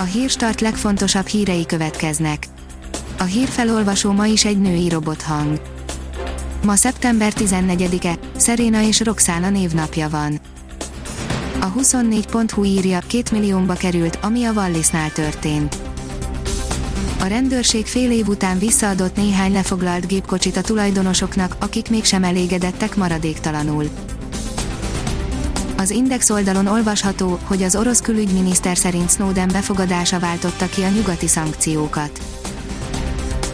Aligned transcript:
A 0.00 0.02
hírstart 0.02 0.60
legfontosabb 0.60 1.26
hírei 1.26 1.66
következnek. 1.66 2.46
A 3.18 3.22
hírfelolvasó 3.22 4.12
ma 4.12 4.26
is 4.26 4.44
egy 4.44 4.60
női 4.60 4.88
robothang. 4.88 5.60
Ma 6.64 6.74
szeptember 6.74 7.32
14-e, 7.36 8.18
Szeréna 8.36 8.82
és 8.82 9.00
Roxana 9.00 9.50
névnapja 9.50 10.08
van. 10.08 10.40
A 11.60 11.72
24.hu 11.72 12.64
írja, 12.64 12.98
két 13.06 13.30
milliómba 13.30 13.74
került, 13.74 14.18
ami 14.22 14.44
a 14.44 14.52
Wallisnál 14.52 15.12
történt. 15.12 15.76
A 17.20 17.26
rendőrség 17.26 17.86
fél 17.86 18.10
év 18.10 18.28
után 18.28 18.58
visszaadott 18.58 19.16
néhány 19.16 19.52
lefoglalt 19.52 20.06
gépkocsit 20.06 20.56
a 20.56 20.60
tulajdonosoknak, 20.60 21.56
akik 21.58 21.90
mégsem 21.90 22.24
elégedettek 22.24 22.96
maradéktalanul. 22.96 23.88
Az 25.80 25.90
Index 25.90 26.30
oldalon 26.30 26.66
olvasható, 26.66 27.38
hogy 27.44 27.62
az 27.62 27.76
orosz 27.76 28.00
külügyminiszter 28.00 28.76
szerint 28.76 29.10
Snowden 29.10 29.48
befogadása 29.52 30.18
váltotta 30.18 30.66
ki 30.66 30.82
a 30.82 30.88
nyugati 30.88 31.26
szankciókat. 31.26 32.20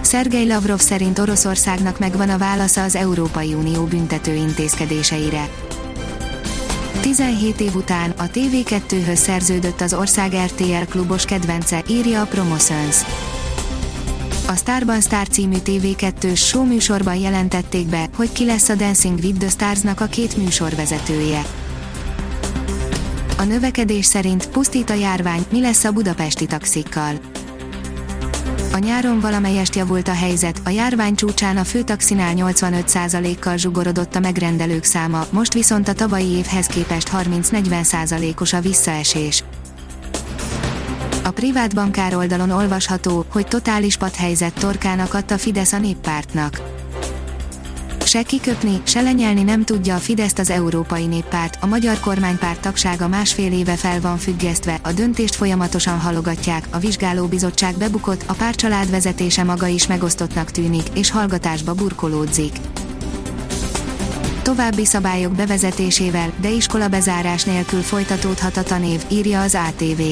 Szergej 0.00 0.46
Lavrov 0.46 0.78
szerint 0.78 1.18
Oroszországnak 1.18 1.98
megvan 1.98 2.30
a 2.30 2.38
válasza 2.38 2.82
az 2.82 2.94
Európai 2.96 3.54
Unió 3.54 3.84
büntető 3.84 4.34
intézkedéseire. 4.34 5.48
17 7.00 7.60
év 7.60 7.74
után 7.74 8.10
a 8.10 8.22
TV2-höz 8.22 9.14
szerződött 9.14 9.80
az 9.80 9.94
ország 9.94 10.32
RTL 10.46 10.84
klubos 10.88 11.24
kedvence, 11.24 11.82
írja 11.88 12.20
a 12.20 12.26
Promotions. 12.26 12.96
A 14.46 14.56
Starban 14.56 15.00
Star 15.00 15.28
című 15.28 15.56
TV2-s 15.64 16.46
show 16.46 16.64
műsorban 16.64 17.16
jelentették 17.16 17.86
be, 17.86 18.08
hogy 18.16 18.32
ki 18.32 18.44
lesz 18.44 18.68
a 18.68 18.74
Dancing 18.74 19.18
with 19.18 19.38
the 19.38 19.48
Stars-nak 19.48 20.00
a 20.00 20.06
két 20.06 20.36
műsorvezetője. 20.36 21.65
A 23.38 23.42
növekedés 23.42 24.06
szerint 24.06 24.48
pusztít 24.48 24.90
a 24.90 24.94
járvány, 24.94 25.46
mi 25.50 25.60
lesz 25.60 25.84
a 25.84 25.92
budapesti 25.92 26.46
taxikkal. 26.46 27.14
A 28.72 28.78
nyáron 28.78 29.20
valamelyest 29.20 29.74
javult 29.74 30.08
a 30.08 30.14
helyzet, 30.14 30.60
a 30.64 30.70
járvány 30.70 31.14
csúcsán 31.14 31.56
a 31.56 31.64
főtaxinál 31.64 32.34
85%-kal 32.36 33.56
zsugorodott 33.56 34.14
a 34.14 34.20
megrendelők 34.20 34.84
száma, 34.84 35.26
most 35.30 35.52
viszont 35.52 35.88
a 35.88 35.92
tavalyi 35.92 36.28
évhez 36.28 36.66
képest 36.66 37.10
30-40%-os 37.12 38.52
a 38.52 38.60
visszaesés. 38.60 39.44
A 41.24 41.30
privát 41.30 41.74
bankár 41.74 42.14
oldalon 42.14 42.50
olvasható, 42.50 43.24
hogy 43.28 43.46
totális 43.46 43.96
padhelyzet 43.96 44.54
torkának 44.54 45.14
adta 45.14 45.38
Fidesz 45.38 45.72
a 45.72 45.78
néppártnak. 45.78 46.75
Se 48.06 48.22
kiköpni, 48.22 48.80
se 48.84 49.00
lenyelni 49.00 49.42
nem 49.42 49.64
tudja 49.64 49.94
a 49.94 49.98
Fideszt 49.98 50.38
az 50.38 50.50
Európai 50.50 51.06
Néppárt, 51.06 51.58
a 51.60 51.66
magyar 51.66 52.00
kormánypárt 52.00 52.60
tagsága 52.60 53.08
másfél 53.08 53.52
éve 53.52 53.76
fel 53.76 54.00
van 54.00 54.18
függesztve, 54.18 54.78
a 54.82 54.92
döntést 54.92 55.34
folyamatosan 55.34 55.98
halogatják, 55.98 56.66
a 56.70 56.78
vizsgálóbizottság 56.78 57.76
bebukott, 57.76 58.24
a 58.26 58.32
párcsalád 58.32 58.90
vezetése 58.90 59.44
maga 59.44 59.66
is 59.66 59.86
megosztottnak 59.86 60.50
tűnik, 60.50 60.86
és 60.94 61.10
hallgatásba 61.10 61.74
burkolódzik. 61.74 62.56
További 64.42 64.84
szabályok 64.84 65.32
bevezetésével, 65.32 66.32
de 66.40 66.50
iskola 66.50 66.88
bezárás 66.88 67.44
nélkül 67.44 67.82
folytatódhat 67.82 68.56
a 68.56 68.62
tanév, 68.62 69.04
írja 69.10 69.40
az 69.40 69.58
ATV. 69.68 70.02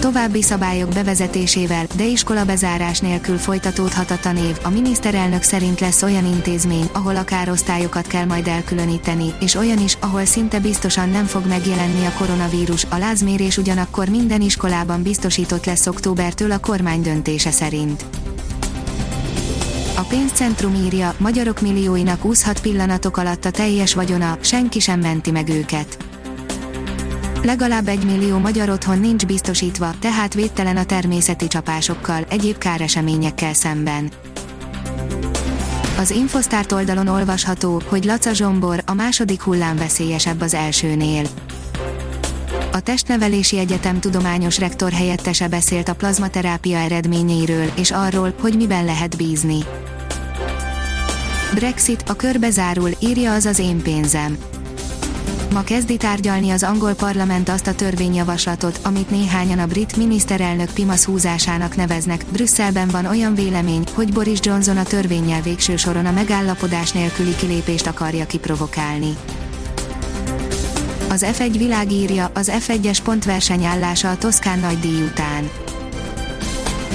További 0.00 0.42
szabályok 0.42 0.88
bevezetésével, 0.88 1.86
de 1.96 2.04
iskola 2.04 2.44
bezárás 2.44 2.98
nélkül 3.00 3.36
folytatódhat 3.38 4.10
a 4.10 4.18
tanév, 4.18 4.58
a 4.62 4.68
miniszterelnök 4.68 5.42
szerint 5.42 5.80
lesz 5.80 6.02
olyan 6.02 6.26
intézmény, 6.26 6.88
ahol 6.92 7.16
akár 7.16 7.50
osztályokat 7.50 8.06
kell 8.06 8.24
majd 8.24 8.46
elkülöníteni, 8.46 9.34
és 9.40 9.54
olyan 9.54 9.78
is, 9.78 9.96
ahol 10.00 10.24
szinte 10.24 10.60
biztosan 10.60 11.08
nem 11.08 11.24
fog 11.24 11.46
megjelenni 11.46 12.06
a 12.06 12.12
koronavírus, 12.18 12.84
a 12.84 12.98
lázmérés 12.98 13.56
ugyanakkor 13.56 14.08
minden 14.08 14.40
iskolában 14.40 15.02
biztosított 15.02 15.64
lesz 15.66 15.86
októbertől 15.86 16.50
a 16.50 16.58
kormány 16.58 17.02
döntése 17.02 17.50
szerint. 17.50 18.04
A 19.96 20.02
pénzcentrum 20.02 20.74
írja, 20.74 21.14
magyarok 21.18 21.60
millióinak 21.60 22.24
úszhat 22.24 22.60
pillanatok 22.60 23.16
alatt 23.16 23.44
a 23.44 23.50
teljes 23.50 23.94
vagyona, 23.94 24.38
senki 24.40 24.80
sem 24.80 25.00
menti 25.00 25.30
meg 25.30 25.48
őket 25.48 26.07
Legalább 27.48 27.88
egy 27.88 28.04
millió 28.04 28.38
magyar 28.38 28.68
otthon 28.68 28.98
nincs 28.98 29.26
biztosítva, 29.26 29.94
tehát 29.98 30.34
védtelen 30.34 30.76
a 30.76 30.84
természeti 30.84 31.46
csapásokkal, 31.46 32.24
egyéb 32.28 32.58
káreseményekkel 32.58 33.54
szemben. 33.54 34.10
Az 35.98 36.10
Infosztárt 36.10 36.72
oldalon 36.72 37.06
olvasható, 37.06 37.82
hogy 37.86 38.04
Laca 38.04 38.32
Zsombor, 38.32 38.82
a 38.86 38.94
második 38.94 39.42
hullám 39.42 39.76
veszélyesebb 39.76 40.40
az 40.40 40.54
elsőnél. 40.54 41.26
A 42.72 42.80
Testnevelési 42.80 43.58
Egyetem 43.58 44.00
tudományos 44.00 44.58
rektor 44.58 44.92
helyettese 44.92 45.48
beszélt 45.48 45.88
a 45.88 45.94
plazmaterápia 45.94 46.78
eredményeiről, 46.78 47.70
és 47.76 47.90
arról, 47.90 48.34
hogy 48.40 48.56
miben 48.56 48.84
lehet 48.84 49.16
bízni. 49.16 49.58
Brexit, 51.54 52.04
a 52.08 52.14
körbe 52.14 52.50
zárul, 52.50 52.90
írja 53.00 53.32
az 53.32 53.44
az 53.44 53.58
én 53.58 53.82
pénzem 53.82 54.38
Ma 55.52 55.62
kezdi 55.62 55.96
tárgyalni 55.96 56.50
az 56.50 56.62
angol 56.62 56.94
parlament 56.94 57.48
azt 57.48 57.66
a 57.66 57.74
törvényjavaslatot, 57.74 58.80
amit 58.82 59.10
néhányan 59.10 59.58
a 59.58 59.66
brit 59.66 59.96
miniszterelnök 59.96 60.70
Pimasz 60.72 61.04
húzásának 61.04 61.76
neveznek. 61.76 62.24
Brüsszelben 62.32 62.88
van 62.88 63.06
olyan 63.06 63.34
vélemény, 63.34 63.84
hogy 63.94 64.12
Boris 64.12 64.38
Johnson 64.42 64.76
a 64.76 64.82
törvényel 64.82 65.40
végső 65.40 65.76
soron 65.76 66.06
a 66.06 66.10
megállapodás 66.10 66.92
nélküli 66.92 67.34
kilépést 67.36 67.86
akarja 67.86 68.26
kiprovokálni. 68.26 69.16
Az 71.08 71.26
F1 71.28 71.54
világírja, 71.58 72.30
az 72.34 72.52
F1-es 72.66 72.98
pontverseny 73.04 73.64
állása 73.64 74.10
a 74.10 74.16
Toszkán 74.16 74.58
nagy 74.58 74.78
díj 74.78 75.02
után 75.02 75.50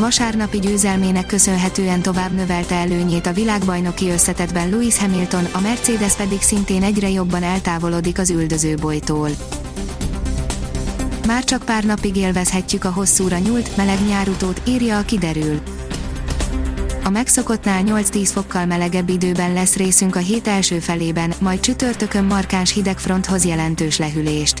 vasárnapi 0.00 0.58
győzelmének 0.58 1.26
köszönhetően 1.26 2.02
tovább 2.02 2.32
növelte 2.32 2.74
előnyét 2.74 3.26
a 3.26 3.32
világbajnoki 3.32 4.10
összetetben 4.10 4.70
Lewis 4.70 4.98
Hamilton, 4.98 5.44
a 5.52 5.60
Mercedes 5.60 6.14
pedig 6.14 6.40
szintén 6.40 6.82
egyre 6.82 7.10
jobban 7.10 7.42
eltávolodik 7.42 8.18
az 8.18 8.30
üldözőbolytól. 8.30 9.30
Már 11.26 11.44
csak 11.44 11.62
pár 11.64 11.84
napig 11.84 12.16
élvezhetjük 12.16 12.84
a 12.84 12.90
hosszúra 12.90 13.38
nyúlt, 13.38 13.76
meleg 13.76 13.98
nyárutót, 14.08 14.60
írja 14.68 14.98
a 14.98 15.02
kiderül. 15.02 15.60
A 17.04 17.10
megszokottnál 17.10 17.82
8-10 17.86 18.28
fokkal 18.32 18.66
melegebb 18.66 19.08
időben 19.08 19.52
lesz 19.52 19.76
részünk 19.76 20.16
a 20.16 20.18
hét 20.18 20.48
első 20.48 20.78
felében, 20.78 21.32
majd 21.40 21.60
csütörtökön 21.60 22.24
markáns 22.24 22.72
hidegfronthoz 22.72 23.44
jelentős 23.44 23.98
lehűlést. 23.98 24.60